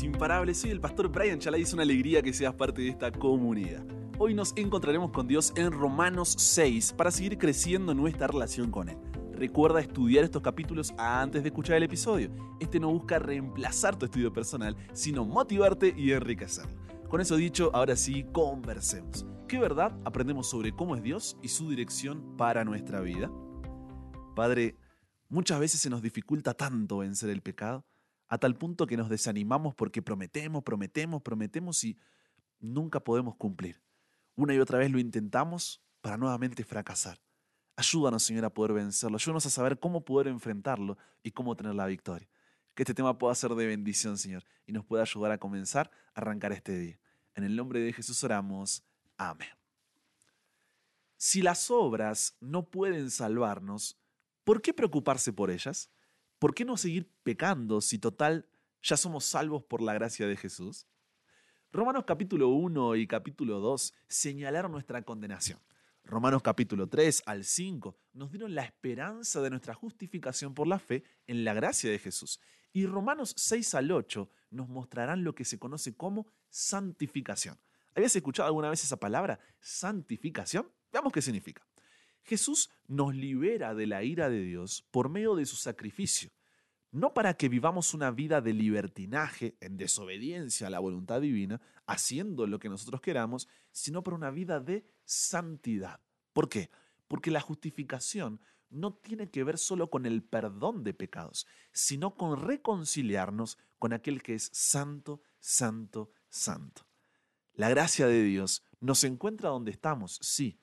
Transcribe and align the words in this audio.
Imparables, 0.00 0.58
soy 0.58 0.70
el 0.70 0.80
pastor 0.80 1.08
Brian 1.08 1.38
Chalai, 1.38 1.60
es 1.60 1.74
una 1.74 1.82
alegría 1.82 2.22
que 2.22 2.32
seas 2.32 2.54
parte 2.54 2.80
de 2.80 2.88
esta 2.88 3.12
comunidad. 3.12 3.84
Hoy 4.18 4.32
nos 4.32 4.54
encontraremos 4.56 5.10
con 5.10 5.28
Dios 5.28 5.52
en 5.54 5.70
Romanos 5.70 6.34
6 6.38 6.94
para 6.96 7.10
seguir 7.10 7.36
creciendo 7.36 7.92
nuestra 7.92 8.26
relación 8.26 8.70
con 8.70 8.88
Él. 8.88 8.96
Recuerda 9.32 9.80
estudiar 9.80 10.24
estos 10.24 10.40
capítulos 10.40 10.94
antes 10.96 11.42
de 11.42 11.50
escuchar 11.50 11.76
el 11.76 11.82
episodio. 11.82 12.30
Este 12.58 12.80
no 12.80 12.90
busca 12.90 13.18
reemplazar 13.18 13.96
tu 13.96 14.06
estudio 14.06 14.32
personal, 14.32 14.76
sino 14.94 15.26
motivarte 15.26 15.94
y 15.94 16.12
enriquecerlo. 16.12 16.72
Con 17.10 17.20
eso 17.20 17.36
dicho, 17.36 17.70
ahora 17.74 17.94
sí, 17.94 18.24
conversemos. 18.32 19.26
¿Qué 19.46 19.58
verdad 19.58 19.94
aprendemos 20.06 20.48
sobre 20.48 20.72
cómo 20.72 20.96
es 20.96 21.02
Dios 21.02 21.36
y 21.42 21.48
su 21.48 21.68
dirección 21.68 22.38
para 22.38 22.64
nuestra 22.64 23.02
vida? 23.02 23.30
Padre, 24.34 24.74
muchas 25.28 25.60
veces 25.60 25.82
se 25.82 25.90
nos 25.90 26.00
dificulta 26.00 26.54
tanto 26.54 26.98
vencer 26.98 27.28
el 27.28 27.42
pecado 27.42 27.84
a 28.32 28.38
tal 28.38 28.56
punto 28.56 28.86
que 28.86 28.96
nos 28.96 29.10
desanimamos 29.10 29.74
porque 29.74 30.00
prometemos, 30.00 30.62
prometemos, 30.62 31.20
prometemos 31.20 31.84
y 31.84 31.98
nunca 32.60 32.98
podemos 32.98 33.36
cumplir. 33.36 33.82
Una 34.36 34.54
y 34.54 34.58
otra 34.58 34.78
vez 34.78 34.90
lo 34.90 34.98
intentamos 34.98 35.82
para 36.00 36.16
nuevamente 36.16 36.64
fracasar. 36.64 37.20
Ayúdanos, 37.76 38.22
Señor, 38.22 38.46
a 38.46 38.54
poder 38.54 38.72
vencerlo. 38.72 39.18
Ayúdanos 39.18 39.44
a 39.44 39.50
saber 39.50 39.78
cómo 39.78 40.02
poder 40.02 40.28
enfrentarlo 40.28 40.96
y 41.22 41.32
cómo 41.32 41.54
tener 41.56 41.74
la 41.74 41.84
victoria. 41.84 42.26
Que 42.74 42.84
este 42.84 42.94
tema 42.94 43.18
pueda 43.18 43.34
ser 43.34 43.50
de 43.50 43.66
bendición, 43.66 44.16
Señor, 44.16 44.44
y 44.64 44.72
nos 44.72 44.86
pueda 44.86 45.02
ayudar 45.02 45.32
a 45.32 45.36
comenzar 45.36 45.90
a 46.14 46.20
arrancar 46.22 46.52
este 46.52 46.78
día. 46.78 46.98
En 47.34 47.44
el 47.44 47.54
nombre 47.54 47.80
de 47.80 47.92
Jesús 47.92 48.24
oramos. 48.24 48.82
Amén. 49.18 49.50
Si 51.18 51.42
las 51.42 51.70
obras 51.70 52.38
no 52.40 52.70
pueden 52.70 53.10
salvarnos, 53.10 53.98
¿por 54.42 54.62
qué 54.62 54.72
preocuparse 54.72 55.34
por 55.34 55.50
ellas? 55.50 55.90
¿Por 56.42 56.56
qué 56.56 56.64
no 56.64 56.76
seguir 56.76 57.08
pecando 57.22 57.80
si 57.80 58.00
total 58.00 58.48
ya 58.82 58.96
somos 58.96 59.24
salvos 59.24 59.62
por 59.62 59.80
la 59.80 59.94
gracia 59.94 60.26
de 60.26 60.36
Jesús? 60.36 60.88
Romanos 61.70 62.02
capítulo 62.04 62.48
1 62.48 62.96
y 62.96 63.06
capítulo 63.06 63.60
2 63.60 63.94
señalaron 64.08 64.72
nuestra 64.72 65.02
condenación. 65.02 65.60
Romanos 66.02 66.42
capítulo 66.42 66.88
3 66.88 67.22
al 67.26 67.44
5 67.44 67.96
nos 68.14 68.32
dieron 68.32 68.56
la 68.56 68.64
esperanza 68.64 69.40
de 69.40 69.50
nuestra 69.50 69.74
justificación 69.74 70.52
por 70.52 70.66
la 70.66 70.80
fe 70.80 71.04
en 71.28 71.44
la 71.44 71.54
gracia 71.54 71.88
de 71.88 72.00
Jesús. 72.00 72.40
Y 72.72 72.86
Romanos 72.86 73.34
6 73.36 73.76
al 73.76 73.92
8 73.92 74.28
nos 74.50 74.68
mostrarán 74.68 75.22
lo 75.22 75.36
que 75.36 75.44
se 75.44 75.60
conoce 75.60 75.94
como 75.94 76.26
santificación. 76.50 77.56
¿Habías 77.94 78.16
escuchado 78.16 78.48
alguna 78.48 78.68
vez 78.68 78.82
esa 78.82 78.96
palabra, 78.96 79.38
santificación? 79.60 80.68
Veamos 80.90 81.12
qué 81.12 81.22
significa. 81.22 81.62
Jesús 82.24 82.70
nos 82.86 83.14
libera 83.14 83.74
de 83.74 83.86
la 83.86 84.04
ira 84.04 84.30
de 84.30 84.42
Dios 84.42 84.84
por 84.90 85.08
medio 85.08 85.34
de 85.34 85.46
su 85.46 85.56
sacrificio, 85.56 86.30
no 86.92 87.14
para 87.14 87.34
que 87.34 87.48
vivamos 87.48 87.94
una 87.94 88.10
vida 88.10 88.40
de 88.40 88.52
libertinaje, 88.52 89.56
en 89.60 89.78
desobediencia 89.78 90.66
a 90.66 90.70
la 90.70 90.78
voluntad 90.78 91.22
divina, 91.22 91.60
haciendo 91.86 92.46
lo 92.46 92.58
que 92.58 92.68
nosotros 92.68 93.00
queramos, 93.00 93.48
sino 93.70 94.02
para 94.02 94.16
una 94.16 94.30
vida 94.30 94.60
de 94.60 94.86
santidad. 95.04 96.00
¿Por 96.34 96.50
qué? 96.50 96.70
Porque 97.08 97.30
la 97.30 97.40
justificación 97.40 98.40
no 98.68 98.94
tiene 98.94 99.30
que 99.30 99.42
ver 99.42 99.58
solo 99.58 99.90
con 99.90 100.06
el 100.06 100.22
perdón 100.22 100.84
de 100.84 100.94
pecados, 100.94 101.46
sino 101.72 102.14
con 102.14 102.40
reconciliarnos 102.40 103.58
con 103.78 103.92
aquel 103.92 104.22
que 104.22 104.34
es 104.34 104.50
santo, 104.52 105.22
santo, 105.40 106.12
santo. 106.28 106.86
La 107.54 107.68
gracia 107.68 108.06
de 108.06 108.22
Dios 108.22 108.64
nos 108.80 109.04
encuentra 109.04 109.50
donde 109.50 109.70
estamos, 109.70 110.18
sí, 110.22 110.58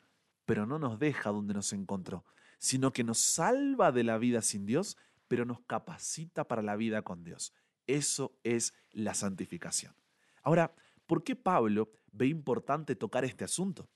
pero 0.45 0.65
no 0.65 0.79
nos 0.79 0.99
deja 0.99 1.31
donde 1.31 1.53
nos 1.53 1.73
encontró, 1.73 2.25
sino 2.57 2.91
que 2.91 3.03
nos 3.03 3.19
salva 3.19 3.91
de 3.91 4.03
la 4.03 4.17
vida 4.17 4.41
sin 4.41 4.65
Dios, 4.65 4.97
pero 5.29 5.45
nos 5.45 5.61
capacita 5.61 6.43
para 6.43 6.61
la 6.61 6.75
vida 6.75 7.03
con 7.03 7.23
Dios. 7.23 7.53
Eso 7.87 8.37
es 8.43 8.73
la 8.91 9.13
santificación. 9.13 9.95
Ahora, 10.43 10.75
¿por 11.07 11.23
qué 11.23 11.37
Pablo 11.37 11.89
ve 12.11 12.27
importante 12.27 12.97
tocar 12.97 13.23
este 13.23 13.45
asunto? 13.45 13.89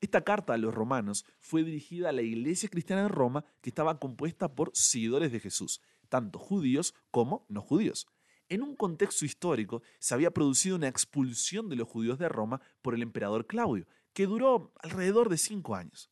Esta 0.00 0.24
carta 0.24 0.54
a 0.54 0.58
los 0.58 0.74
romanos 0.74 1.24
fue 1.38 1.62
dirigida 1.62 2.08
a 2.08 2.12
la 2.12 2.22
iglesia 2.22 2.68
cristiana 2.68 3.02
en 3.02 3.10
Roma 3.10 3.44
que 3.60 3.70
estaba 3.70 4.00
compuesta 4.00 4.54
por 4.56 4.72
seguidores 4.74 5.30
de 5.30 5.38
Jesús, 5.38 5.80
tanto 6.08 6.40
judíos 6.40 6.94
como 7.12 7.46
no 7.48 7.60
judíos. 7.60 8.08
En 8.48 8.62
un 8.62 8.74
contexto 8.74 9.24
histórico 9.24 9.82
se 10.00 10.14
había 10.14 10.32
producido 10.32 10.76
una 10.76 10.88
expulsión 10.88 11.68
de 11.68 11.76
los 11.76 11.88
judíos 11.88 12.18
de 12.18 12.28
Roma 12.28 12.60
por 12.82 12.94
el 12.94 13.02
emperador 13.02 13.46
Claudio, 13.46 13.86
que 14.12 14.26
duró 14.26 14.72
alrededor 14.80 15.28
de 15.28 15.38
cinco 15.38 15.74
años. 15.74 16.10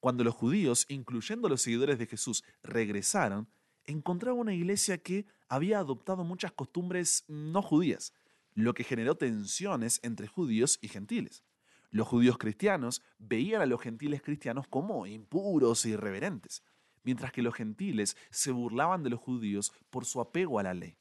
Cuando 0.00 0.24
los 0.24 0.34
judíos, 0.34 0.86
incluyendo 0.88 1.48
los 1.48 1.62
seguidores 1.62 1.98
de 1.98 2.06
Jesús, 2.06 2.44
regresaron, 2.62 3.48
encontraron 3.88 4.40
una 4.40 4.54
iglesia 4.54 4.98
que 4.98 5.26
había 5.48 5.78
adoptado 5.78 6.22
muchas 6.22 6.52
costumbres 6.52 7.24
no 7.26 7.62
judías, 7.62 8.12
lo 8.54 8.74
que 8.74 8.84
generó 8.84 9.16
tensiones 9.16 9.98
entre 10.02 10.26
judíos 10.26 10.78
y 10.82 10.88
gentiles. 10.88 11.42
Los 11.90 12.06
judíos 12.06 12.36
cristianos 12.36 13.02
veían 13.18 13.62
a 13.62 13.66
los 13.66 13.80
gentiles 13.80 14.20
cristianos 14.20 14.68
como 14.68 15.06
impuros 15.06 15.84
e 15.86 15.90
irreverentes, 15.90 16.62
mientras 17.02 17.32
que 17.32 17.40
los 17.40 17.54
gentiles 17.54 18.16
se 18.30 18.50
burlaban 18.50 19.02
de 19.02 19.10
los 19.10 19.20
judíos 19.20 19.72
por 19.88 20.04
su 20.04 20.20
apego 20.20 20.58
a 20.58 20.62
la 20.62 20.74
ley. 20.74 20.98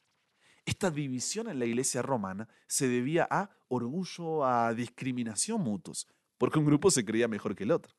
Esta 0.66 0.90
división 0.90 1.50
en 1.50 1.60
la 1.60 1.66
iglesia 1.66 2.02
romana 2.02 2.48
se 2.68 2.88
debía 2.88 3.28
a 3.30 3.50
orgullo, 3.68 4.46
a 4.46 4.74
discriminación 4.74 5.60
mutuos, 5.60 6.08
porque 6.38 6.60
un 6.60 6.66
grupo 6.66 6.90
se 6.90 7.04
creía 7.04 7.28
mejor 7.28 7.54
que 7.54 7.66
el 7.66 7.72
otro. 7.72 7.94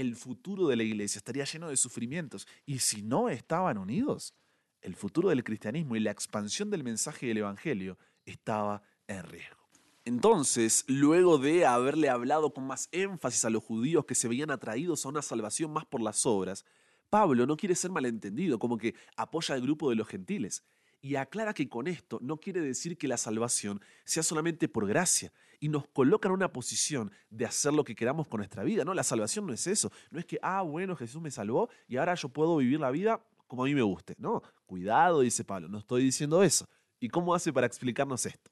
El 0.00 0.16
futuro 0.16 0.66
de 0.66 0.76
la 0.76 0.82
iglesia 0.82 1.18
estaría 1.18 1.44
lleno 1.44 1.68
de 1.68 1.76
sufrimientos 1.76 2.48
y 2.64 2.78
si 2.78 3.02
no 3.02 3.28
estaban 3.28 3.76
unidos, 3.76 4.34
el 4.80 4.96
futuro 4.96 5.28
del 5.28 5.44
cristianismo 5.44 5.94
y 5.94 6.00
la 6.00 6.10
expansión 6.10 6.70
del 6.70 6.82
mensaje 6.82 7.26
del 7.26 7.36
Evangelio 7.36 7.98
estaba 8.24 8.82
en 9.08 9.22
riesgo. 9.24 9.68
Entonces, 10.06 10.84
luego 10.86 11.36
de 11.36 11.66
haberle 11.66 12.08
hablado 12.08 12.54
con 12.54 12.66
más 12.66 12.88
énfasis 12.92 13.44
a 13.44 13.50
los 13.50 13.62
judíos 13.62 14.06
que 14.06 14.14
se 14.14 14.26
veían 14.26 14.50
atraídos 14.50 15.04
a 15.04 15.10
una 15.10 15.20
salvación 15.20 15.70
más 15.70 15.84
por 15.84 16.00
las 16.00 16.24
obras, 16.24 16.64
Pablo 17.10 17.44
no 17.44 17.58
quiere 17.58 17.74
ser 17.74 17.90
malentendido, 17.90 18.58
como 18.58 18.78
que 18.78 18.94
apoya 19.18 19.54
al 19.54 19.60
grupo 19.60 19.90
de 19.90 19.96
los 19.96 20.08
gentiles 20.08 20.64
y 21.00 21.16
aclara 21.16 21.54
que 21.54 21.68
con 21.68 21.86
esto 21.86 22.18
no 22.22 22.38
quiere 22.38 22.60
decir 22.60 22.98
que 22.98 23.08
la 23.08 23.16
salvación 23.16 23.80
sea 24.04 24.22
solamente 24.22 24.68
por 24.68 24.86
gracia 24.86 25.32
y 25.58 25.68
nos 25.68 25.86
coloca 25.88 26.28
en 26.28 26.34
una 26.34 26.52
posición 26.52 27.10
de 27.28 27.44
hacer 27.44 27.72
lo 27.72 27.84
que 27.84 27.94
queramos 27.94 28.26
con 28.26 28.38
nuestra 28.38 28.64
vida. 28.64 28.84
No, 28.84 28.94
la 28.94 29.04
salvación 29.04 29.46
no 29.46 29.52
es 29.52 29.66
eso. 29.66 29.92
No 30.10 30.18
es 30.18 30.24
que, 30.24 30.38
ah, 30.42 30.62
bueno, 30.62 30.96
Jesús 30.96 31.20
me 31.20 31.30
salvó 31.30 31.68
y 31.86 31.96
ahora 31.96 32.14
yo 32.14 32.28
puedo 32.28 32.56
vivir 32.56 32.80
la 32.80 32.90
vida 32.90 33.22
como 33.46 33.64
a 33.64 33.66
mí 33.66 33.74
me 33.74 33.82
guste. 33.82 34.14
No, 34.18 34.42
cuidado, 34.66 35.20
dice 35.20 35.44
Pablo, 35.44 35.68
no 35.68 35.78
estoy 35.78 36.02
diciendo 36.04 36.42
eso. 36.42 36.66
¿Y 36.98 37.08
cómo 37.08 37.34
hace 37.34 37.52
para 37.52 37.66
explicarnos 37.66 38.24
esto? 38.26 38.50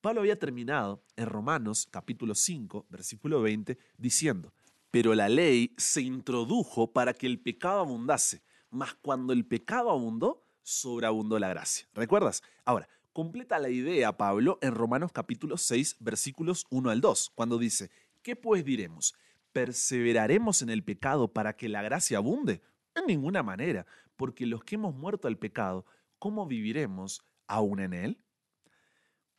Pablo 0.00 0.20
había 0.20 0.38
terminado 0.38 1.02
en 1.16 1.26
Romanos 1.26 1.88
capítulo 1.90 2.34
5, 2.34 2.86
versículo 2.88 3.42
20, 3.42 3.76
diciendo, 3.98 4.52
pero 4.90 5.14
la 5.14 5.28
ley 5.28 5.74
se 5.76 6.00
introdujo 6.00 6.92
para 6.92 7.12
que 7.12 7.26
el 7.26 7.40
pecado 7.40 7.80
abundase, 7.80 8.42
mas 8.70 8.94
cuando 8.94 9.32
el 9.32 9.44
pecado 9.44 9.90
abundó, 9.90 10.45
sobreabundó 10.66 11.38
la 11.38 11.48
gracia. 11.48 11.86
¿Recuerdas? 11.94 12.42
Ahora, 12.64 12.88
completa 13.12 13.60
la 13.60 13.68
idea 13.68 14.16
Pablo 14.16 14.58
en 14.60 14.74
Romanos 14.74 15.12
capítulo 15.12 15.56
6 15.56 15.98
versículos 16.00 16.66
1 16.70 16.90
al 16.90 17.00
2, 17.00 17.30
cuando 17.36 17.56
dice, 17.56 17.88
¿qué 18.20 18.34
pues 18.34 18.64
diremos? 18.64 19.14
¿Perseveraremos 19.52 20.62
en 20.62 20.70
el 20.70 20.82
pecado 20.82 21.28
para 21.28 21.56
que 21.56 21.68
la 21.68 21.82
gracia 21.82 22.18
abunde? 22.18 22.62
En 22.96 23.06
ninguna 23.06 23.44
manera, 23.44 23.86
porque 24.16 24.44
los 24.44 24.64
que 24.64 24.74
hemos 24.74 24.92
muerto 24.92 25.28
al 25.28 25.38
pecado, 25.38 25.86
¿cómo 26.18 26.46
viviremos 26.46 27.22
aún 27.46 27.78
en 27.78 27.92
él? 27.92 28.18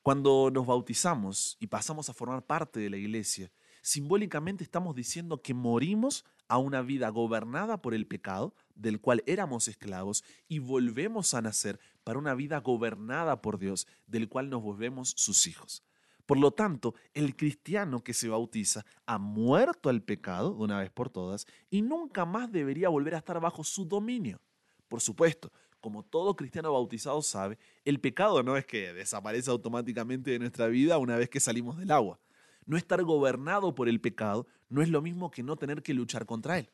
Cuando 0.02 0.50
nos 0.50 0.66
bautizamos 0.66 1.58
y 1.60 1.68
pasamos 1.68 2.10
a 2.10 2.14
formar 2.14 2.46
parte 2.46 2.80
de 2.80 2.90
la 2.90 2.96
iglesia, 2.96 3.52
simbólicamente 3.82 4.64
estamos 4.64 4.96
diciendo 4.96 5.42
que 5.42 5.54
morimos 5.54 6.24
a 6.48 6.58
una 6.58 6.82
vida 6.82 7.10
gobernada 7.10 7.82
por 7.82 7.94
el 7.94 8.08
pecado, 8.08 8.54
del 8.76 9.00
cual 9.00 9.24
éramos 9.26 9.68
esclavos, 9.68 10.24
y 10.48 10.60
volvemos 10.60 11.34
a 11.34 11.42
nacer 11.42 11.80
para 12.04 12.20
una 12.20 12.36
vida 12.36 12.60
gobernada 12.60 13.42
por 13.42 13.60
Dios, 13.60 13.88
del 14.06 14.30
cual 14.30 14.50
nos 14.50 14.62
volvemos 14.62 15.14
sus 15.18 15.48
hijos. 15.48 15.84
Por 16.28 16.38
lo 16.38 16.52
tanto, 16.52 16.94
el 17.14 17.38
cristiano 17.38 18.04
que 18.04 18.14
se 18.14 18.28
bautiza 18.28 18.86
ha 19.06 19.18
muerto 19.18 19.90
al 19.90 20.04
pecado 20.04 20.54
de 20.54 20.64
una 20.64 20.80
vez 20.80 20.92
por 20.92 21.10
todas 21.10 21.48
y 21.70 21.82
nunca 21.82 22.26
más 22.26 22.52
debería 22.52 22.90
volver 22.90 23.16
a 23.16 23.20
estar 23.20 23.40
bajo 23.40 23.64
su 23.64 23.86
dominio. 23.86 24.42
Por 24.90 25.00
supuesto, 25.00 25.54
como 25.80 26.04
todo 26.04 26.36
cristiano 26.36 26.74
bautizado 26.74 27.22
sabe, 27.22 27.58
el 27.86 28.02
pecado 28.02 28.44
no 28.44 28.58
es 28.58 28.66
que 28.66 28.92
desaparece 28.94 29.50
automáticamente 29.50 30.32
de 30.32 30.40
nuestra 30.40 30.68
vida 30.68 30.98
una 30.98 31.16
vez 31.16 31.30
que 31.30 31.40
salimos 31.40 31.78
del 31.78 31.92
agua. 31.92 32.20
No 32.66 32.76
estar 32.76 33.02
gobernado 33.04 33.74
por 33.74 33.88
el 33.88 34.02
pecado 34.02 34.48
no 34.70 34.82
es 34.82 34.90
lo 34.90 35.02
mismo 35.02 35.32
que 35.32 35.44
no 35.44 35.56
tener 35.56 35.82
que 35.82 35.94
luchar 35.94 36.26
contra 36.26 36.60
él. 36.60 36.70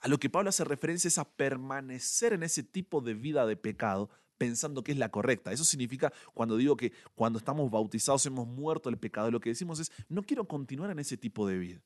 A 0.00 0.08
lo 0.08 0.18
que 0.18 0.30
Pablo 0.30 0.48
hace 0.48 0.64
referencia 0.64 1.08
es 1.08 1.18
a 1.18 1.24
permanecer 1.24 2.32
en 2.32 2.42
ese 2.42 2.62
tipo 2.62 3.00
de 3.00 3.14
vida 3.14 3.46
de 3.46 3.56
pecado 3.56 4.10
pensando 4.36 4.82
que 4.82 4.90
es 4.90 4.98
la 4.98 5.10
correcta. 5.10 5.52
Eso 5.52 5.64
significa 5.64 6.12
cuando 6.34 6.56
digo 6.56 6.76
que 6.76 6.92
cuando 7.14 7.38
estamos 7.38 7.70
bautizados 7.70 8.26
hemos 8.26 8.48
muerto 8.48 8.88
el 8.88 8.98
pecado, 8.98 9.30
lo 9.30 9.40
que 9.40 9.50
decimos 9.50 9.78
es 9.78 9.92
no 10.08 10.24
quiero 10.24 10.48
continuar 10.48 10.90
en 10.90 10.98
ese 10.98 11.16
tipo 11.16 11.46
de 11.46 11.58
vida. 11.58 11.80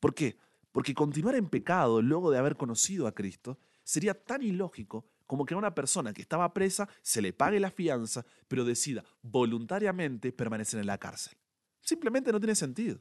¿Por 0.00 0.12
qué? 0.12 0.36
Porque 0.72 0.94
continuar 0.94 1.36
en 1.36 1.48
pecado 1.48 2.02
luego 2.02 2.30
de 2.32 2.38
haber 2.38 2.56
conocido 2.56 3.06
a 3.06 3.14
Cristo 3.14 3.60
sería 3.84 4.14
tan 4.14 4.42
ilógico 4.42 5.06
como 5.26 5.44
que 5.44 5.54
a 5.54 5.56
una 5.58 5.74
persona 5.74 6.12
que 6.12 6.22
estaba 6.22 6.52
presa 6.52 6.88
se 7.02 7.22
le 7.22 7.32
pague 7.32 7.60
la 7.60 7.70
fianza, 7.70 8.26
pero 8.48 8.64
decida 8.64 9.04
voluntariamente 9.22 10.32
permanecer 10.32 10.80
en 10.80 10.86
la 10.86 10.98
cárcel. 10.98 11.36
Simplemente 11.80 12.32
no 12.32 12.40
tiene 12.40 12.56
sentido. 12.56 13.00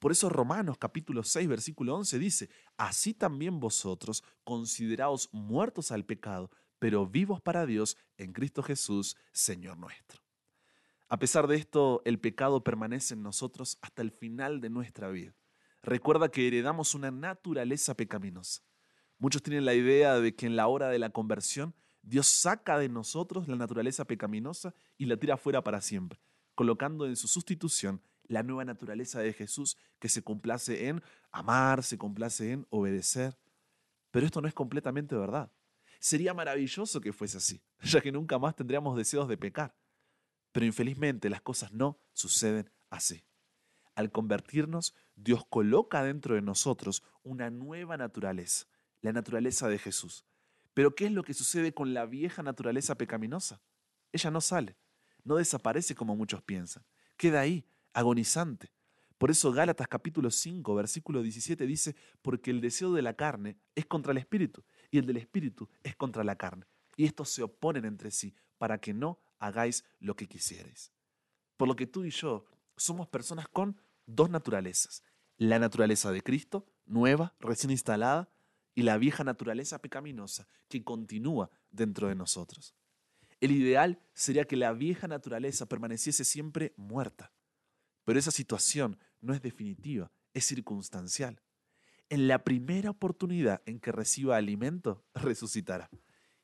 Por 0.00 0.12
eso 0.12 0.30
Romanos 0.30 0.78
capítulo 0.78 1.22
6 1.22 1.46
versículo 1.46 1.94
11 1.94 2.18
dice, 2.18 2.50
así 2.78 3.12
también 3.12 3.60
vosotros, 3.60 4.24
consideraos 4.44 5.28
muertos 5.30 5.92
al 5.92 6.06
pecado, 6.06 6.50
pero 6.78 7.06
vivos 7.06 7.42
para 7.42 7.66
Dios 7.66 7.98
en 8.16 8.32
Cristo 8.32 8.62
Jesús, 8.62 9.18
Señor 9.30 9.76
nuestro. 9.76 10.22
A 11.10 11.18
pesar 11.18 11.46
de 11.46 11.56
esto, 11.56 12.00
el 12.06 12.18
pecado 12.18 12.64
permanece 12.64 13.12
en 13.12 13.22
nosotros 13.22 13.78
hasta 13.82 14.00
el 14.00 14.10
final 14.10 14.62
de 14.62 14.70
nuestra 14.70 15.10
vida. 15.10 15.34
Recuerda 15.82 16.30
que 16.30 16.46
heredamos 16.46 16.94
una 16.94 17.10
naturaleza 17.10 17.94
pecaminosa. 17.94 18.62
Muchos 19.18 19.42
tienen 19.42 19.66
la 19.66 19.74
idea 19.74 20.18
de 20.18 20.34
que 20.34 20.46
en 20.46 20.56
la 20.56 20.66
hora 20.66 20.88
de 20.88 20.98
la 20.98 21.10
conversión 21.10 21.74
Dios 22.00 22.26
saca 22.26 22.78
de 22.78 22.88
nosotros 22.88 23.48
la 23.48 23.56
naturaleza 23.56 24.06
pecaminosa 24.06 24.74
y 24.96 25.04
la 25.04 25.18
tira 25.18 25.36
fuera 25.36 25.62
para 25.62 25.82
siempre, 25.82 26.18
colocando 26.54 27.04
en 27.04 27.16
su 27.16 27.28
sustitución 27.28 28.00
la 28.30 28.44
nueva 28.44 28.64
naturaleza 28.64 29.20
de 29.20 29.32
Jesús 29.32 29.76
que 29.98 30.08
se 30.08 30.22
complace 30.22 30.86
en 30.86 31.02
amar, 31.32 31.82
se 31.82 31.98
complace 31.98 32.52
en 32.52 32.66
obedecer. 32.70 33.36
Pero 34.12 34.24
esto 34.24 34.40
no 34.40 34.46
es 34.46 34.54
completamente 34.54 35.16
verdad. 35.16 35.52
Sería 35.98 36.32
maravilloso 36.32 37.00
que 37.00 37.12
fuese 37.12 37.38
así, 37.38 37.60
ya 37.82 38.00
que 38.00 38.12
nunca 38.12 38.38
más 38.38 38.54
tendríamos 38.54 38.96
deseos 38.96 39.26
de 39.28 39.36
pecar. 39.36 39.74
Pero 40.52 40.64
infelizmente 40.64 41.28
las 41.28 41.42
cosas 41.42 41.72
no 41.72 41.98
suceden 42.12 42.70
así. 42.88 43.24
Al 43.96 44.12
convertirnos, 44.12 44.94
Dios 45.16 45.44
coloca 45.48 46.04
dentro 46.04 46.36
de 46.36 46.40
nosotros 46.40 47.02
una 47.24 47.50
nueva 47.50 47.96
naturaleza, 47.96 48.66
la 49.00 49.12
naturaleza 49.12 49.68
de 49.68 49.78
Jesús. 49.78 50.24
Pero 50.72 50.94
¿qué 50.94 51.06
es 51.06 51.12
lo 51.12 51.24
que 51.24 51.34
sucede 51.34 51.74
con 51.74 51.94
la 51.94 52.06
vieja 52.06 52.44
naturaleza 52.44 52.94
pecaminosa? 52.94 53.60
Ella 54.12 54.30
no 54.30 54.40
sale, 54.40 54.76
no 55.24 55.34
desaparece 55.34 55.96
como 55.96 56.14
muchos 56.14 56.42
piensan, 56.42 56.84
queda 57.16 57.40
ahí, 57.40 57.66
agonizante. 57.92 58.70
Por 59.18 59.30
eso 59.30 59.52
Gálatas 59.52 59.86
capítulo 59.88 60.30
5, 60.30 60.74
versículo 60.74 61.22
17 61.22 61.66
dice, 61.66 61.94
porque 62.22 62.50
el 62.50 62.60
deseo 62.60 62.92
de 62.92 63.02
la 63.02 63.14
carne 63.14 63.58
es 63.74 63.84
contra 63.84 64.12
el 64.12 64.18
espíritu 64.18 64.64
y 64.90 64.98
el 64.98 65.06
del 65.06 65.18
espíritu 65.18 65.68
es 65.82 65.94
contra 65.94 66.24
la 66.24 66.36
carne. 66.36 66.64
Y 66.96 67.04
estos 67.04 67.28
se 67.30 67.42
oponen 67.42 67.84
entre 67.84 68.10
sí 68.10 68.34
para 68.56 68.78
que 68.78 68.94
no 68.94 69.18
hagáis 69.38 69.84
lo 69.98 70.16
que 70.16 70.26
quisierais. 70.26 70.92
Por 71.56 71.68
lo 71.68 71.76
que 71.76 71.86
tú 71.86 72.04
y 72.04 72.10
yo 72.10 72.46
somos 72.76 73.08
personas 73.08 73.46
con 73.48 73.76
dos 74.06 74.30
naturalezas. 74.30 75.02
La 75.36 75.58
naturaleza 75.58 76.12
de 76.12 76.22
Cristo, 76.22 76.66
nueva, 76.86 77.34
recién 77.40 77.70
instalada, 77.70 78.30
y 78.74 78.82
la 78.82 78.96
vieja 78.98 79.24
naturaleza 79.24 79.80
pecaminosa 79.80 80.46
que 80.68 80.82
continúa 80.82 81.50
dentro 81.70 82.08
de 82.08 82.14
nosotros. 82.14 82.74
El 83.40 83.52
ideal 83.52 84.00
sería 84.14 84.46
que 84.46 84.56
la 84.56 84.72
vieja 84.72 85.08
naturaleza 85.08 85.66
permaneciese 85.66 86.24
siempre 86.24 86.72
muerta, 86.76 87.32
pero 88.10 88.18
esa 88.18 88.32
situación 88.32 88.98
no 89.20 89.34
es 89.34 89.40
definitiva, 89.40 90.10
es 90.34 90.44
circunstancial. 90.44 91.40
En 92.08 92.26
la 92.26 92.42
primera 92.42 92.90
oportunidad 92.90 93.62
en 93.66 93.78
que 93.78 93.92
reciba 93.92 94.36
alimento, 94.36 95.04
resucitará. 95.14 95.88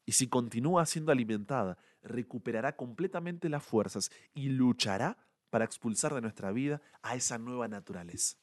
Y 0.04 0.12
si 0.12 0.28
continúa 0.28 0.86
siendo 0.86 1.10
alimentada, 1.10 1.76
recuperará 2.04 2.76
completamente 2.76 3.48
las 3.48 3.64
fuerzas 3.64 4.12
y 4.32 4.50
luchará 4.50 5.18
para 5.50 5.64
expulsar 5.64 6.14
de 6.14 6.20
nuestra 6.20 6.52
vida 6.52 6.80
a 7.02 7.16
esa 7.16 7.36
nueva 7.36 7.66
naturaleza. 7.66 8.36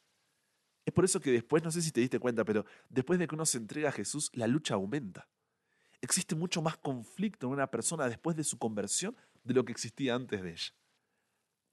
Es 0.84 0.92
por 0.92 1.06
eso 1.06 1.18
que 1.18 1.32
después, 1.32 1.64
no 1.64 1.70
sé 1.70 1.80
si 1.80 1.92
te 1.92 2.02
diste 2.02 2.18
cuenta, 2.18 2.44
pero 2.44 2.66
después 2.90 3.18
de 3.18 3.26
que 3.26 3.36
uno 3.36 3.46
se 3.46 3.56
entrega 3.56 3.88
a 3.88 3.92
Jesús, 3.92 4.30
la 4.34 4.46
lucha 4.46 4.74
aumenta. 4.74 5.26
Existe 6.02 6.34
mucho 6.34 6.60
más 6.60 6.76
conflicto 6.76 7.46
en 7.46 7.54
una 7.54 7.70
persona 7.70 8.06
después 8.06 8.36
de 8.36 8.44
su 8.44 8.58
conversión 8.58 9.16
de 9.44 9.54
lo 9.54 9.64
que 9.64 9.72
existía 9.72 10.14
antes 10.14 10.42
de 10.42 10.50
ella. 10.50 10.74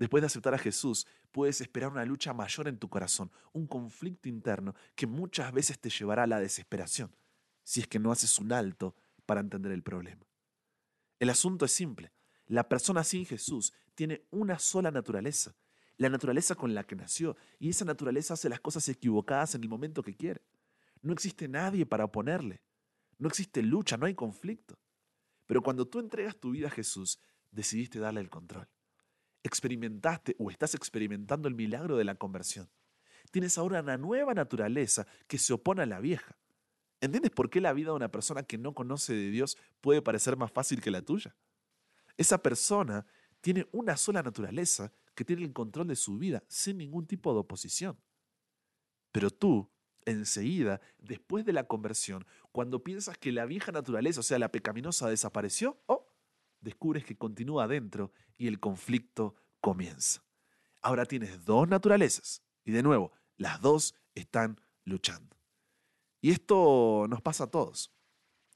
Después 0.01 0.21
de 0.21 0.25
aceptar 0.25 0.55
a 0.55 0.57
Jesús, 0.57 1.05
puedes 1.31 1.61
esperar 1.61 1.91
una 1.91 2.05
lucha 2.05 2.33
mayor 2.33 2.67
en 2.67 2.77
tu 2.77 2.89
corazón, 2.89 3.31
un 3.53 3.67
conflicto 3.67 4.29
interno 4.29 4.75
que 4.95 5.07
muchas 5.07 5.51
veces 5.51 5.79
te 5.79 5.89
llevará 5.89 6.23
a 6.23 6.27
la 6.27 6.39
desesperación, 6.39 7.15
si 7.63 7.81
es 7.81 7.87
que 7.87 7.99
no 7.99 8.11
haces 8.11 8.39
un 8.39 8.51
alto 8.51 8.95
para 9.25 9.41
entender 9.41 9.71
el 9.71 9.83
problema. 9.83 10.25
El 11.19 11.29
asunto 11.29 11.65
es 11.65 11.71
simple. 11.71 12.11
La 12.47 12.67
persona 12.67 13.03
sin 13.03 13.25
Jesús 13.25 13.73
tiene 13.95 14.25
una 14.31 14.59
sola 14.59 14.91
naturaleza, 14.91 15.55
la 15.97 16.09
naturaleza 16.09 16.55
con 16.55 16.73
la 16.73 16.83
que 16.83 16.95
nació, 16.95 17.37
y 17.59 17.69
esa 17.69 17.85
naturaleza 17.85 18.33
hace 18.33 18.49
las 18.49 18.59
cosas 18.59 18.87
equivocadas 18.89 19.55
en 19.55 19.63
el 19.63 19.69
momento 19.69 20.03
que 20.03 20.15
quiere. 20.15 20.41
No 21.01 21.13
existe 21.13 21.47
nadie 21.47 21.85
para 21.85 22.05
oponerle, 22.05 22.61
no 23.17 23.27
existe 23.27 23.61
lucha, 23.61 23.97
no 23.97 24.05
hay 24.05 24.15
conflicto. 24.15 24.77
Pero 25.45 25.61
cuando 25.61 25.87
tú 25.87 25.99
entregas 25.99 26.39
tu 26.39 26.51
vida 26.51 26.67
a 26.67 26.71
Jesús, 26.71 27.19
decidiste 27.51 27.99
darle 27.99 28.21
el 28.21 28.29
control 28.29 28.67
experimentaste 29.43 30.35
o 30.39 30.51
estás 30.51 30.75
experimentando 30.75 31.47
el 31.47 31.55
milagro 31.55 31.97
de 31.97 32.03
la 32.03 32.15
conversión. 32.15 32.69
Tienes 33.31 33.57
ahora 33.57 33.81
una 33.81 33.97
nueva 33.97 34.33
naturaleza 34.33 35.07
que 35.27 35.37
se 35.37 35.53
opone 35.53 35.83
a 35.83 35.85
la 35.85 35.99
vieja. 35.99 36.35
¿Entiendes 36.99 37.31
por 37.31 37.49
qué 37.49 37.61
la 37.61 37.73
vida 37.73 37.91
de 37.91 37.95
una 37.95 38.11
persona 38.11 38.43
que 38.43 38.57
no 38.57 38.73
conoce 38.73 39.13
de 39.13 39.31
Dios 39.31 39.57
puede 39.79 40.01
parecer 40.01 40.37
más 40.37 40.51
fácil 40.51 40.81
que 40.81 40.91
la 40.91 41.01
tuya? 41.01 41.35
Esa 42.17 42.43
persona 42.43 43.05
tiene 43.41 43.67
una 43.71 43.97
sola 43.97 44.21
naturaleza 44.21 44.91
que 45.15 45.25
tiene 45.25 45.43
el 45.43 45.53
control 45.53 45.87
de 45.87 45.95
su 45.95 46.17
vida 46.17 46.43
sin 46.47 46.77
ningún 46.77 47.07
tipo 47.07 47.33
de 47.33 47.39
oposición. 47.39 47.97
Pero 49.11 49.31
tú, 49.31 49.69
enseguida, 50.05 50.79
después 50.99 51.45
de 51.45 51.53
la 51.53 51.67
conversión, 51.67 52.25
cuando 52.51 52.83
piensas 52.83 53.17
que 53.17 53.31
la 53.31 53.45
vieja 53.45 53.71
naturaleza, 53.71 54.19
o 54.19 54.23
sea, 54.23 54.39
la 54.39 54.51
pecaminosa, 54.51 55.09
desapareció, 55.09 55.79
oh, 55.87 56.00
descubres 56.61 57.03
que 57.03 57.17
continúa 57.17 57.65
adentro 57.65 58.11
y 58.37 58.47
el 58.47 58.59
conflicto 58.59 59.35
comienza. 59.59 60.23
Ahora 60.81 61.05
tienes 61.05 61.43
dos 61.45 61.67
naturalezas 61.67 62.43
y 62.63 62.71
de 62.71 62.83
nuevo, 62.83 63.11
las 63.37 63.61
dos 63.61 63.95
están 64.15 64.59
luchando. 64.85 65.35
Y 66.21 66.31
esto 66.31 67.05
nos 67.09 67.21
pasa 67.21 67.45
a 67.45 67.51
todos. 67.51 67.91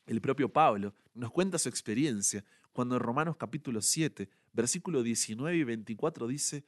El 0.06 0.22
propio 0.22 0.52
Pablo 0.52 0.94
nos 1.13 1.31
cuenta 1.31 1.57
su 1.57 1.69
experiencia 1.69 2.46
cuando 2.72 2.96
en 2.96 3.02
Romanos 3.02 3.38
capítulo 3.38 3.81
7, 3.81 4.30
versículo 4.54 5.02
19 5.02 5.57
y 5.57 5.63
24 5.63 6.28
dice, 6.28 6.66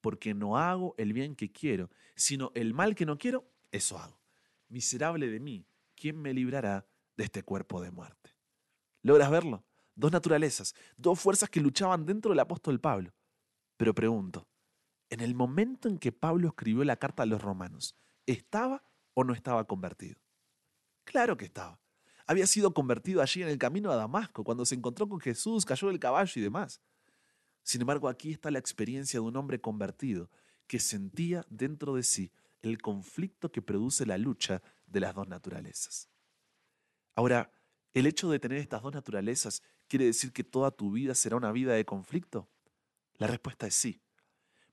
porque 0.00 0.34
no 0.34 0.56
hago 0.56 0.94
el 0.98 1.12
bien 1.12 1.36
que 1.36 1.52
quiero, 1.52 1.90
sino 2.16 2.50
el 2.54 2.74
mal 2.74 2.94
que 2.94 3.06
no 3.06 3.18
quiero, 3.18 3.48
eso 3.70 3.98
hago. 3.98 4.18
Miserable 4.68 5.28
de 5.28 5.38
mí, 5.38 5.66
¿quién 5.94 6.20
me 6.20 6.32
librará 6.32 6.86
de 7.16 7.24
este 7.24 7.42
cuerpo 7.42 7.80
de 7.82 7.90
muerte? 7.90 8.30
¿Logras 9.02 9.30
verlo? 9.30 9.64
Dos 10.00 10.12
naturalezas, 10.12 10.74
dos 10.96 11.20
fuerzas 11.20 11.50
que 11.50 11.60
luchaban 11.60 12.06
dentro 12.06 12.30
del 12.30 12.40
apóstol 12.40 12.80
Pablo. 12.80 13.12
Pero 13.76 13.94
pregunto, 13.94 14.48
en 15.10 15.20
el 15.20 15.34
momento 15.34 15.88
en 15.88 15.98
que 15.98 16.10
Pablo 16.10 16.48
escribió 16.48 16.82
la 16.84 16.96
carta 16.96 17.22
a 17.22 17.26
los 17.26 17.42
romanos, 17.42 17.94
¿estaba 18.24 18.82
o 19.12 19.24
no 19.24 19.34
estaba 19.34 19.66
convertido? 19.66 20.18
Claro 21.04 21.36
que 21.36 21.44
estaba. 21.44 21.78
Había 22.26 22.46
sido 22.46 22.72
convertido 22.72 23.20
allí 23.20 23.42
en 23.42 23.50
el 23.50 23.58
camino 23.58 23.90
a 23.90 23.96
Damasco, 23.96 24.42
cuando 24.42 24.64
se 24.64 24.74
encontró 24.74 25.06
con 25.06 25.20
Jesús, 25.20 25.66
cayó 25.66 25.88
del 25.88 26.00
caballo 26.00 26.32
y 26.34 26.40
demás. 26.40 26.80
Sin 27.62 27.82
embargo, 27.82 28.08
aquí 28.08 28.32
está 28.32 28.50
la 28.50 28.58
experiencia 28.58 29.20
de 29.20 29.26
un 29.26 29.36
hombre 29.36 29.60
convertido 29.60 30.30
que 30.66 30.80
sentía 30.80 31.44
dentro 31.50 31.94
de 31.94 32.04
sí 32.04 32.32
el 32.62 32.80
conflicto 32.80 33.52
que 33.52 33.60
produce 33.60 34.06
la 34.06 34.16
lucha 34.16 34.62
de 34.86 35.00
las 35.00 35.14
dos 35.14 35.28
naturalezas. 35.28 36.08
Ahora, 37.14 37.52
¿el 37.92 38.06
hecho 38.06 38.30
de 38.30 38.38
tener 38.38 38.56
estas 38.56 38.80
dos 38.80 38.94
naturalezas 38.94 39.62
¿Quiere 39.90 40.04
decir 40.04 40.32
que 40.32 40.44
toda 40.44 40.70
tu 40.70 40.92
vida 40.92 41.16
será 41.16 41.34
una 41.34 41.50
vida 41.50 41.72
de 41.72 41.84
conflicto? 41.84 42.48
La 43.18 43.26
respuesta 43.26 43.66
es 43.66 43.74
sí. 43.74 44.00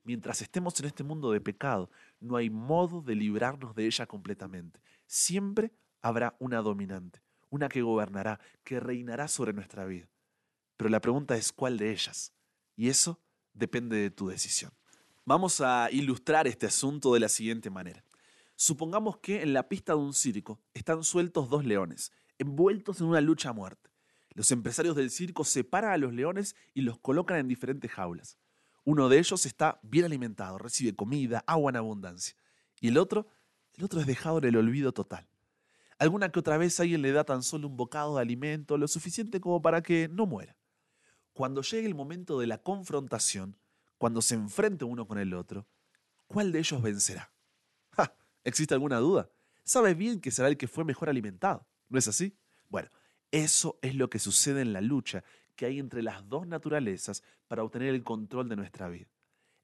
Mientras 0.03 0.43
estemos 0.43 0.79
en 0.79 0.86
este 0.86 1.03
mundo 1.03 1.31
de 1.31 1.41
pecado, 1.41 1.89
no 2.19 2.36
hay 2.36 2.51
modo 2.51 3.01
de 3.01 3.15
librarnos 3.15 3.74
de 3.74 3.88
ella 3.88 4.05
completamente. 4.05 4.79
Siempre 5.07 5.71
habrá 6.03 6.36
una 6.38 6.62
dominante, 6.62 7.19
una 7.50 7.67
que 7.67 7.81
gobernará, 7.81 8.39
que 8.63 8.79
reinará 8.79 9.27
sobre 9.27 9.53
nuestra 9.53 9.86
vida. 9.86 10.07
Pero 10.77 10.91
la 10.91 11.01
pregunta 11.01 11.36
es 11.36 11.51
cuál 11.51 11.79
de 11.79 11.91
ellas. 11.93 12.31
Y 12.75 12.89
eso 12.89 13.19
depende 13.55 13.97
de 13.97 14.12
tu 14.12 14.27
decisión. 14.27 14.71
Vamos 15.25 15.62
a 15.62 15.89
ilustrar 15.91 16.45
este 16.45 16.67
asunto 16.67 17.12
de 17.15 17.21
la 17.21 17.29
siguiente 17.29 17.71
manera. 17.71 18.03
Supongamos 18.55 19.17
que 19.17 19.41
en 19.41 19.53
la 19.53 19.67
pista 19.67 19.93
de 19.93 20.00
un 20.00 20.13
circo 20.13 20.59
están 20.75 21.03
sueltos 21.03 21.50
dos 21.50 21.65
leones, 21.65 22.12
envueltos 22.38 23.01
en 23.01 23.07
una 23.07 23.19
lucha 23.19 23.50
a 23.50 23.53
muerte. 23.53 23.89
Los 24.38 24.51
empresarios 24.51 24.96
del 24.96 25.10
circo 25.10 25.44
separan 25.44 25.94
a 25.94 25.98
los 25.98 26.13
leones 26.13 26.56
y 26.75 26.82
los 26.82 27.00
colocan 27.00 27.39
en 27.39 27.48
diferentes 27.48 27.89
jaulas. 27.89 28.38
Uno 28.84 29.10
de 29.10 29.17
ellos 29.17 29.48
está 29.48 29.79
bien 29.82 30.06
alimentado, 30.06 30.60
recibe 30.60 30.96
comida, 30.96 31.44
agua 31.48 31.72
en 31.72 31.77
abundancia. 31.77 32.38
Y 32.79 32.89
el 32.89 33.00
otro, 33.00 33.25
el 33.74 33.86
otro 33.86 34.00
es 34.00 34.06
dejado 34.06 34.38
en 34.38 34.44
el 34.44 34.58
olvido 34.58 34.91
total. 34.91 35.27
Alguna 35.98 36.32
que 36.32 36.38
otra 36.38 36.60
vez 36.60 36.79
alguien 36.79 37.01
le 37.01 37.13
da 37.13 37.24
tan 37.24 37.41
solo 37.41 37.67
un 37.67 37.77
bocado 37.77 38.17
de 38.17 38.22
alimento, 38.22 38.77
lo 38.77 38.88
suficiente 38.88 39.41
como 39.41 39.60
para 39.60 39.82
que 39.82 40.08
no 40.08 40.27
muera. 40.27 40.56
Cuando 41.34 41.63
llegue 41.63 41.88
el 41.88 41.96
momento 41.96 42.39
de 42.39 42.46
la 42.46 42.60
confrontación, 42.60 43.58
cuando 43.98 44.22
se 44.22 44.36
enfrente 44.36 44.86
uno 44.86 45.08
con 45.08 45.17
el 45.17 45.34
otro, 45.34 45.65
¿cuál 46.27 46.51
de 46.51 46.60
ellos 46.60 46.79
vencerá? 46.79 47.34
¿Existe 48.44 48.75
alguna 48.75 49.00
duda? 49.00 49.32
Sabe 49.63 49.96
bien 49.96 50.22
que 50.22 50.29
será 50.29 50.48
el 50.48 50.58
que 50.58 50.67
fue 50.67 50.86
mejor 50.86 51.10
alimentado, 51.10 51.67
¿no 51.89 51.98
es 51.98 52.08
así? 52.08 52.38
Bueno, 52.70 52.91
Eso 53.31 53.77
es 53.81 53.96
lo 53.96 54.10
que 54.10 54.19
sucede 54.19 54.62
en 54.62 54.74
la 54.74 54.81
lucha 54.81 55.24
que 55.55 55.65
hay 55.65 55.79
entre 55.79 56.01
las 56.01 56.27
dos 56.29 56.48
naturalezas 56.48 57.24
para 57.48 57.63
obtener 57.63 57.93
el 57.93 58.03
control 58.03 58.48
de 58.48 58.55
nuestra 58.55 58.88
vida. 58.89 59.07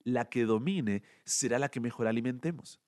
La 0.03 0.25
que 0.25 0.43
domine 0.43 1.03
será 1.23 1.59
la 1.59 1.69
que 1.69 1.79
mejor 1.79 2.07
alimentemos. 2.07 2.79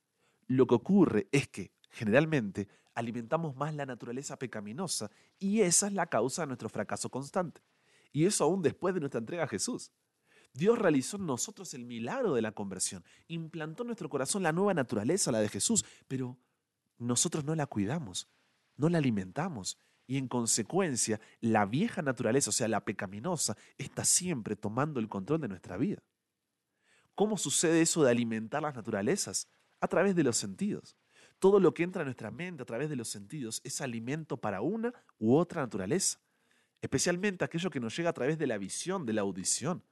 Lo 0.47 0.67
que 0.67 0.75
ocurre 0.75 1.27
es 1.31 1.47
que, 1.47 1.71
generalmente, 1.89 2.67
alimentamos 2.93 3.55
más 3.55 3.73
la 3.75 3.85
naturaleza 3.85 4.37
pecaminosa 4.37 5.09
y 5.39 5.61
esa 5.61 5.87
es 5.87 5.93
la 5.93 6.07
causa 6.07 6.41
de 6.41 6.47
nuestro 6.47 6.69
fracaso 6.69 7.09
constante. 7.09 7.61
Y 8.11 8.25
eso 8.25 8.43
aún 8.43 8.61
después 8.61 8.93
de 8.93 8.99
nuestra 8.99 9.19
entrega 9.19 9.43
a 9.43 9.47
Jesús. 9.47 9.91
Dios 10.53 10.79
realizó 10.79 11.17
en 11.17 11.25
nosotros 11.25 11.73
el 11.73 11.83
milagro 11.83 12.33
de 12.33 12.41
la 12.41 12.53
conversión, 12.53 13.03
implantó 13.27 13.83
en 13.83 13.87
nuestro 13.87 14.09
corazón 14.09 14.41
la 14.41 14.53
nueva 14.53 14.73
naturaleza, 14.73 15.31
la 15.31 15.41
de 15.41 15.49
Jesús, 15.49 15.83
pero 16.07 16.37
nosotros 16.97 17.43
no 17.43 17.55
la 17.55 17.65
cuidamos, 17.65 18.29
no 18.77 18.87
la 18.87 18.99
alimentamos 18.99 19.77
y 20.07 20.17
en 20.17 20.27
consecuencia 20.27 21.19
la 21.41 21.65
vieja 21.65 22.01
naturaleza, 22.01 22.49
o 22.49 22.53
sea, 22.53 22.67
la 22.67 22.85
pecaminosa, 22.85 23.57
está 23.77 24.05
siempre 24.05 24.55
tomando 24.55 24.99
el 24.99 25.09
control 25.09 25.41
de 25.41 25.47
nuestra 25.47 25.77
vida. 25.77 26.03
¿Cómo 27.15 27.37
sucede 27.37 27.81
eso 27.81 28.03
de 28.03 28.11
alimentar 28.11 28.61
las 28.61 28.75
naturalezas? 28.75 29.47
A 29.79 29.87
través 29.87 30.15
de 30.15 30.23
los 30.23 30.37
sentidos. 30.37 30.97
Todo 31.39 31.59
lo 31.59 31.73
que 31.73 31.83
entra 31.83 32.01
a 32.01 32.05
nuestra 32.05 32.31
mente 32.31 32.63
a 32.63 32.65
través 32.65 32.89
de 32.89 32.95
los 32.95 33.09
sentidos 33.09 33.61
es 33.63 33.81
alimento 33.81 34.37
para 34.37 34.61
una 34.61 34.93
u 35.17 35.35
otra 35.35 35.61
naturaleza, 35.61 36.19
especialmente 36.81 37.43
aquello 37.43 37.69
que 37.69 37.79
nos 37.79 37.95
llega 37.95 38.09
a 38.09 38.13
través 38.13 38.37
de 38.37 38.47
la 38.47 38.57
visión, 38.57 39.05
de 39.05 39.13
la 39.13 39.21
audición. 39.21 39.83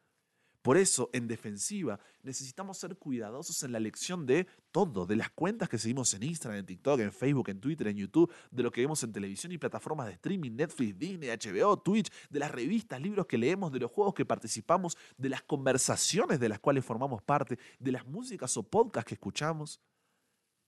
Por 0.63 0.77
eso, 0.77 1.09
en 1.11 1.27
defensiva, 1.27 1.99
necesitamos 2.21 2.77
ser 2.77 2.95
cuidadosos 2.95 3.61
en 3.63 3.73
la 3.73 3.79
elección 3.79 4.25
de 4.25 4.47
todo, 4.71 5.05
de 5.05 5.17
las 5.17 5.29
cuentas 5.29 5.67
que 5.67 5.77
seguimos 5.77 6.13
en 6.13 6.23
Instagram, 6.23 6.61
en 6.61 6.65
TikTok, 6.65 7.01
en 7.01 7.11
Facebook, 7.11 7.49
en 7.49 7.59
Twitter, 7.59 7.87
en 7.87 7.97
YouTube, 7.97 8.31
de 8.49 8.63
lo 8.63 8.71
que 8.71 8.79
vemos 8.79 9.03
en 9.03 9.11
televisión 9.11 9.51
y 9.51 9.57
plataformas 9.57 10.07
de 10.07 10.13
streaming, 10.13 10.51
Netflix, 10.51 10.97
Disney, 10.97 11.29
HBO, 11.29 11.77
Twitch, 11.77 12.09
de 12.29 12.39
las 12.39 12.49
revistas, 12.49 13.01
libros 13.01 13.25
que 13.25 13.37
leemos, 13.37 13.73
de 13.73 13.79
los 13.79 13.91
juegos 13.91 14.13
que 14.13 14.23
participamos, 14.23 14.97
de 15.17 15.27
las 15.27 15.43
conversaciones 15.43 16.39
de 16.39 16.47
las 16.47 16.61
cuales 16.61 16.85
formamos 16.85 17.21
parte, 17.21 17.59
de 17.77 17.91
las 17.91 18.07
músicas 18.07 18.55
o 18.55 18.63
podcasts 18.63 19.09
que 19.09 19.15
escuchamos. 19.15 19.81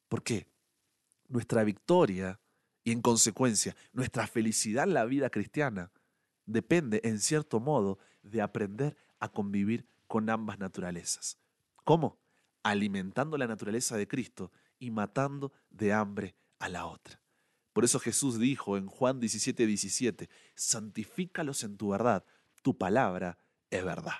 ¿Por 0.10 0.24
qué? 0.24 0.46
Nuestra 1.30 1.64
victoria 1.64 2.38
y 2.84 2.92
en 2.92 3.02
consecuencia 3.02 3.78
nuestra 3.94 4.28
felicidad 4.28 4.84
en 4.84 4.94
la 4.94 5.06
vida 5.06 5.30
cristiana 5.30 5.90
depende, 6.46 7.00
en 7.06 7.22
cierto 7.22 7.62
modo, 7.62 7.98
de 8.24 8.42
aprender 8.42 8.98
a 9.20 9.30
convivir 9.30 9.88
con 10.08 10.30
ambas 10.30 10.60
naturalezas. 10.60 11.38
¿Cómo? 11.84 12.20
Alimentando 12.64 13.38
la 13.38 13.48
naturaleza 13.48 13.98
de 13.98 14.08
Cristo 14.08 14.52
y 14.80 14.92
matando 14.92 15.52
de 15.70 15.94
hambre 15.94 16.36
a 16.60 16.70
la 16.70 16.86
otra. 16.86 17.22
Por 17.74 17.84
eso 17.84 18.00
Jesús 18.00 18.40
dijo 18.40 18.78
en 18.78 18.88
Juan 18.88 19.20
17, 19.20 19.66
17, 19.66 20.30
santifícalos 20.56 21.64
en 21.64 21.78
tu 21.78 21.90
verdad, 21.90 22.26
tu 22.62 22.78
palabra 22.78 23.38
es 23.70 23.84
verdad. 23.84 24.14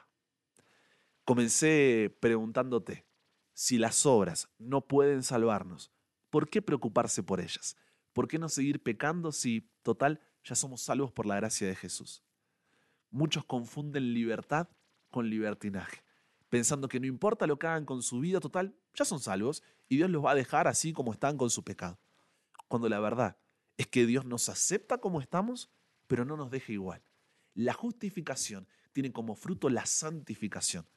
Comencé 1.24 2.16
preguntándote, 2.20 3.06
si 3.54 3.78
las 3.78 4.06
obras 4.06 4.50
no 4.60 4.82
pueden 4.82 5.24
salvarnos, 5.24 5.92
¿por 6.30 6.50
qué 6.50 6.62
preocuparse 6.62 7.24
por 7.24 7.40
ellas? 7.40 7.78
¿Por 8.12 8.28
qué 8.28 8.38
no 8.38 8.50
seguir 8.50 8.84
pecando 8.84 9.32
si, 9.32 9.72
total, 9.82 10.20
ya 10.44 10.56
somos 10.56 10.82
salvos 10.82 11.12
por 11.12 11.26
la 11.26 11.38
gracia 11.38 11.68
de 11.68 11.76
Jesús? 11.76 12.24
Muchos 13.10 13.46
confunden 13.46 14.14
libertad 14.14 14.68
con 15.12 15.30
libertinaje, 15.30 16.04
pensando 16.50 16.88
que 16.88 17.00
no 17.00 17.08
importa 17.08 17.48
lo 17.48 17.58
que 17.60 17.68
hagan 17.68 17.86
con 17.86 18.02
su 18.02 18.20
vida 18.20 18.40
total, 18.40 18.76
ya 18.94 19.06
son 19.06 19.20
salvos 19.20 19.64
y 19.88 19.98
Dios 19.98 20.10
los 20.10 20.24
va 20.24 20.32
a 20.32 20.36
dejar 20.36 20.68
así 20.68 20.94
como 20.94 21.14
están 21.14 21.38
con 21.38 21.50
su 21.50 21.64
pecado. 21.64 22.00
Cuando 22.68 22.90
la 22.90 23.00
verdad 23.00 23.38
es 23.78 23.88
que 23.88 24.06
Dios 24.06 24.26
nos 24.26 24.50
acepta 24.50 24.98
como 25.00 25.22
estamos, 25.22 25.70
pero 26.08 26.26
no 26.26 26.38
nos 26.38 26.52
deja 26.52 26.72
igual. 26.72 27.04
La 27.54 27.74
justificación 27.74 28.68
tiene 28.94 29.12
como 29.12 29.36
fruto 29.36 29.70
la 29.70 29.86
santificación. 29.86 30.88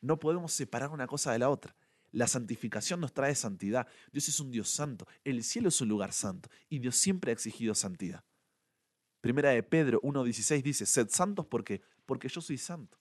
No 0.00 0.18
podemos 0.18 0.52
separar 0.52 0.90
una 0.90 1.06
cosa 1.06 1.32
de 1.32 1.38
la 1.38 1.50
otra. 1.50 1.76
La 2.10 2.26
santificación 2.26 3.00
nos 3.00 3.14
trae 3.14 3.34
santidad. 3.34 3.86
Dios 4.12 4.28
es 4.28 4.38
un 4.40 4.50
Dios 4.50 4.68
santo. 4.68 5.06
El 5.24 5.42
cielo 5.44 5.68
es 5.68 5.80
un 5.80 5.88
lugar 5.88 6.12
santo. 6.12 6.50
Y 6.68 6.78
Dios 6.78 6.96
siempre 6.96 7.30
ha 7.30 7.34
exigido 7.34 7.74
santidad. 7.74 8.24
Primera 9.20 9.50
de 9.50 9.62
Pedro 9.62 10.00
1.16 10.02 10.62
dice, 10.62 10.84
sed 10.84 11.08
santos 11.08 11.46
porque, 11.46 11.80
porque 12.04 12.28
yo 12.28 12.40
soy 12.40 12.58
santo. 12.58 12.98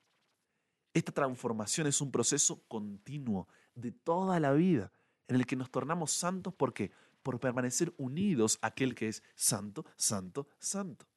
Esta 0.93 1.11
transformación 1.11 1.87
es 1.87 2.01
un 2.01 2.11
proceso 2.11 2.63
continuo 2.67 3.47
de 3.75 3.91
toda 3.91 4.39
la 4.39 4.51
vida 4.51 4.91
en 5.27 5.37
el 5.37 5.45
que 5.45 5.55
nos 5.55 5.71
tornamos 5.71 6.11
santos 6.11 6.53
porque 6.53 6.91
por 7.23 7.39
permanecer 7.39 7.93
unidos 7.97 8.59
a 8.61 8.67
aquel 8.67 8.93
que 8.93 9.07
es 9.07 9.23
santo, 9.35 9.85
santo, 9.95 10.49
santo. 10.59 11.07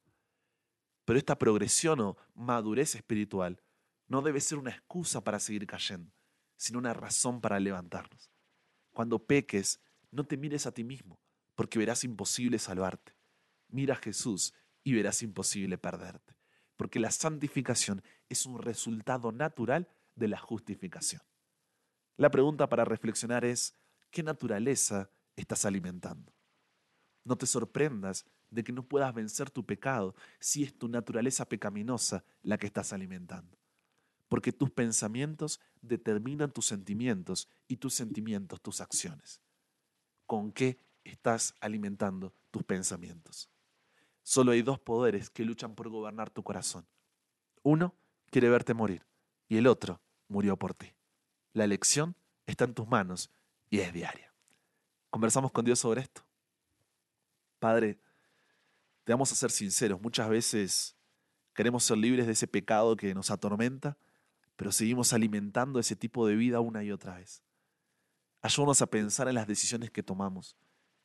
Pero 1.04 1.18
esta 1.18 1.36
progresión 1.36 2.00
o 2.00 2.16
madurez 2.34 2.94
espiritual 2.94 3.60
no 4.06 4.22
debe 4.22 4.40
ser 4.40 4.58
una 4.58 4.70
excusa 4.70 5.24
para 5.24 5.40
seguir 5.40 5.66
cayendo, 5.66 6.12
sino 6.56 6.78
una 6.78 6.94
razón 6.94 7.40
para 7.40 7.58
levantarnos. 7.58 8.30
Cuando 8.92 9.18
peques, 9.18 9.80
no 10.12 10.24
te 10.24 10.36
mires 10.36 10.66
a 10.66 10.72
ti 10.72 10.84
mismo, 10.84 11.18
porque 11.56 11.80
verás 11.80 12.04
imposible 12.04 12.58
salvarte. 12.58 13.16
Mira 13.68 13.94
a 13.94 13.98
Jesús 13.98 14.54
y 14.84 14.92
verás 14.92 15.22
imposible 15.22 15.78
perderte 15.78 16.43
porque 16.76 16.98
la 16.98 17.10
santificación 17.10 18.02
es 18.28 18.46
un 18.46 18.58
resultado 18.58 19.32
natural 19.32 19.88
de 20.14 20.28
la 20.28 20.38
justificación. 20.38 21.22
La 22.16 22.30
pregunta 22.30 22.68
para 22.68 22.84
reflexionar 22.84 23.44
es, 23.44 23.74
¿qué 24.10 24.22
naturaleza 24.22 25.10
estás 25.36 25.64
alimentando? 25.64 26.32
No 27.24 27.36
te 27.36 27.46
sorprendas 27.46 28.24
de 28.50 28.62
que 28.62 28.72
no 28.72 28.86
puedas 28.86 29.12
vencer 29.12 29.50
tu 29.50 29.64
pecado 29.66 30.14
si 30.38 30.62
es 30.62 30.78
tu 30.78 30.88
naturaleza 30.88 31.48
pecaminosa 31.48 32.24
la 32.42 32.58
que 32.58 32.66
estás 32.66 32.92
alimentando. 32.92 33.58
Porque 34.28 34.52
tus 34.52 34.70
pensamientos 34.70 35.60
determinan 35.82 36.52
tus 36.52 36.66
sentimientos 36.66 37.48
y 37.66 37.76
tus 37.76 37.94
sentimientos 37.94 38.60
tus 38.60 38.80
acciones. 38.80 39.40
¿Con 40.26 40.52
qué 40.52 40.78
estás 41.02 41.54
alimentando 41.60 42.32
tus 42.50 42.62
pensamientos? 42.62 43.50
Solo 44.24 44.52
hay 44.52 44.62
dos 44.62 44.80
poderes 44.80 45.28
que 45.28 45.44
luchan 45.44 45.74
por 45.74 45.90
gobernar 45.90 46.30
tu 46.30 46.42
corazón. 46.42 46.86
Uno 47.62 47.94
quiere 48.30 48.48
verte 48.48 48.72
morir 48.72 49.06
y 49.48 49.58
el 49.58 49.66
otro 49.66 50.00
murió 50.28 50.56
por 50.56 50.72
ti. 50.72 50.94
La 51.52 51.64
elección 51.64 52.16
está 52.46 52.64
en 52.64 52.72
tus 52.72 52.88
manos 52.88 53.30
y 53.68 53.80
es 53.80 53.92
diaria. 53.92 54.32
Conversamos 55.10 55.52
con 55.52 55.66
Dios 55.66 55.78
sobre 55.78 56.00
esto. 56.00 56.26
Padre, 57.58 58.00
te 59.04 59.12
vamos 59.12 59.30
a 59.30 59.34
ser 59.34 59.50
sinceros, 59.50 60.00
muchas 60.00 60.28
veces 60.30 60.96
queremos 61.54 61.84
ser 61.84 61.98
libres 61.98 62.26
de 62.26 62.32
ese 62.32 62.48
pecado 62.48 62.96
que 62.96 63.14
nos 63.14 63.30
atormenta, 63.30 63.98
pero 64.56 64.72
seguimos 64.72 65.12
alimentando 65.12 65.78
ese 65.78 65.96
tipo 65.96 66.26
de 66.26 66.34
vida 66.34 66.60
una 66.60 66.82
y 66.82 66.90
otra 66.90 67.16
vez. 67.16 67.42
Ayúdanos 68.40 68.80
a 68.80 68.86
pensar 68.86 69.28
en 69.28 69.34
las 69.34 69.46
decisiones 69.46 69.90
que 69.90 70.02
tomamos, 70.02 70.56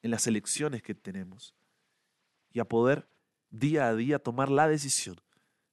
en 0.01 0.11
las 0.11 0.25
elecciones 0.25 0.81
que 0.81 0.95
tenemos 0.95 1.53
y 2.51 2.59
a 2.59 2.65
poder 2.65 3.09
día 3.49 3.87
a 3.87 3.95
día 3.95 4.19
tomar 4.19 4.49
la 4.49 4.67
decisión 4.67 5.19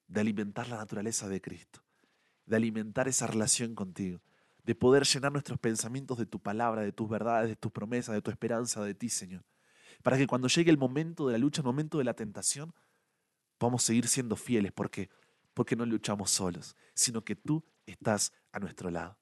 de 0.09 0.21
alimentar 0.21 0.69
la 0.69 0.77
naturaleza 0.77 1.29
de 1.29 1.41
Cristo, 1.41 1.83
de 2.47 2.57
alimentar 2.57 3.09
esa 3.09 3.27
relación 3.27 3.75
contigo, 3.75 4.21
de 4.63 4.75
poder 4.75 5.05
llenar 5.05 5.33
nuestros 5.33 5.59
pensamientos 5.59 6.19
de 6.19 6.27
tu 6.27 6.41
palabra, 6.41 6.83
de 6.83 6.93
tus 6.93 7.09
verdades, 7.09 7.49
de 7.49 7.57
tus 7.57 7.73
promesas, 7.73 8.15
de 8.15 8.23
tu 8.23 8.31
esperanza, 8.31 8.83
de 8.83 8.95
ti, 8.95 9.09
Señor. 9.09 9.45
Para 10.03 10.17
que 10.17 10.27
cuando 10.27 10.49
llegue 10.49 10.71
el 10.71 10.79
momento 10.79 11.27
de 11.27 11.33
la 11.33 11.39
lucha, 11.39 11.61
el 11.61 11.67
momento 11.67 11.99
de 11.99 12.05
la 12.05 12.15
tentación, 12.15 12.75
podamos 13.59 13.83
seguir 13.83 14.09
siendo 14.09 14.37
fieles. 14.37 14.73
¿Por 14.73 14.91
qué? 14.91 15.09
Porque 15.55 15.77
no 15.77 15.87
luchamos 15.87 16.31
solos, 16.31 16.77
sino 16.95 17.25
que 17.25 17.37
tú 17.37 17.65
estás 17.87 18.33
a 18.53 18.59
nuestro 18.59 18.91
lado. 18.91 19.17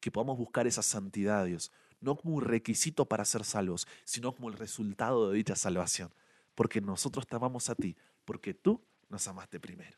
Que 0.00 0.10
podamos 0.10 0.38
buscar 0.38 0.66
esa 0.66 0.82
santidad, 0.82 1.44
Dios, 1.44 1.70
no 2.00 2.16
como 2.16 2.36
un 2.36 2.42
requisito 2.42 3.06
para 3.06 3.24
ser 3.24 3.44
salvos, 3.44 3.86
sino 4.04 4.34
como 4.34 4.48
el 4.48 4.56
resultado 4.56 5.30
de 5.30 5.36
dicha 5.36 5.56
salvación 5.56 6.12
porque 6.58 6.80
nosotros 6.80 7.24
te 7.24 7.36
amamos 7.36 7.70
a 7.70 7.76
ti, 7.76 7.96
porque 8.24 8.52
tú 8.52 8.84
nos 9.08 9.28
amaste 9.28 9.60
primero. 9.60 9.96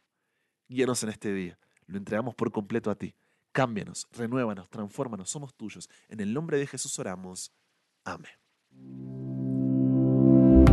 Guíanos 0.69 1.03
en 1.03 1.09
este 1.09 1.33
día, 1.33 1.59
lo 1.87 1.97
entregamos 1.97 2.35
por 2.35 2.53
completo 2.53 2.91
a 2.91 2.97
ti. 2.97 3.15
Cámbianos, 3.51 4.07
renuévanos, 4.11 4.69
transfórmanos, 4.69 5.31
somos 5.31 5.55
tuyos. 5.55 5.89
En 6.07 6.21
el 6.21 6.35
nombre 6.35 6.59
de 6.59 6.67
Jesús 6.67 6.99
oramos. 6.99 7.51
Amén. 8.05 9.10